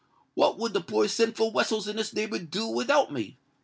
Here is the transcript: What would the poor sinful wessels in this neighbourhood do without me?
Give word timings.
What 0.33 0.57
would 0.57 0.73
the 0.73 0.81
poor 0.81 1.07
sinful 1.07 1.51
wessels 1.51 1.87
in 1.87 1.97
this 1.97 2.11
neighbourhood 2.11 2.49
do 2.49 2.65
without 2.67 3.13
me? 3.13 3.37